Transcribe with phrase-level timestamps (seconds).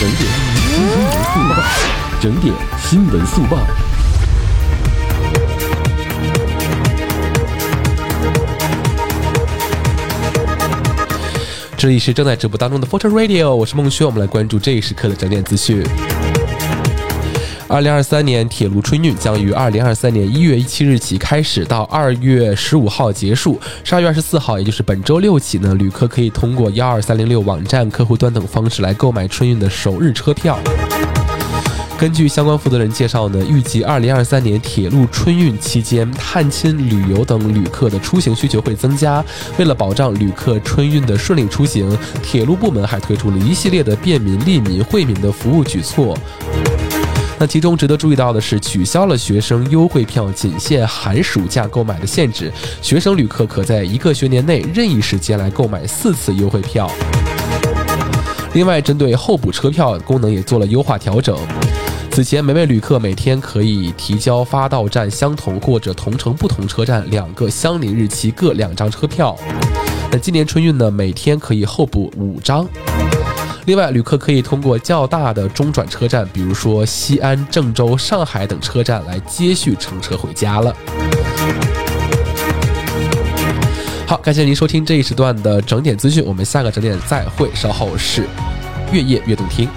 [0.00, 0.24] 整点
[0.72, 1.62] 新闻速报，
[2.22, 3.58] 整点新闻速报。
[11.76, 15.84] 这里是正在直播当中的 Photo Radio，我是孟轩，我们来关注这一时刻的整点资讯。
[17.70, 23.60] 二零二三年铁路春运将于二零二三年一月一七日起开始，到二月十五号结束。
[23.84, 30.58] 十二月二十四号，也就是本周六起呢，旅客可以通过幺二三零六网站、客户端等方式来购买春运的首日车票。
[31.96, 39.24] 根据相关负责人介绍呢，预计二零二三年铁路春运期间，探亲旅游等旅客的出行需求会增加。
[39.58, 46.18] 为了保障旅客春运的顺利出行，铁路部门还推出了一系列的便民、利民、惠民的服务举措。
[47.40, 56.90] 那其中值得注意到的是，取消了学生优惠票仅限寒暑假购买的限制，学生旅客可在一个学年内任意时间来购买四次优惠票。
[58.52, 61.34] 另外，针对候补车票功能也做了优化调整。
[62.10, 69.34] 此前，每位旅客每天可以提交发到站相同或者同城不同车站两个相邻日期各两张车票。
[70.12, 72.68] 那今年春运呢，每天可以候补五张。
[73.70, 80.74] 另外，旅客可以通过较大的中转车站，比如说西安、郑州、上海等车站来接续乘车回家了。
[84.08, 87.48] 好，感谢您收听这一时段的整点资讯，我们下个整点再会。
[87.54, 88.24] 稍后是
[88.90, 89.68] 月夜悦动听。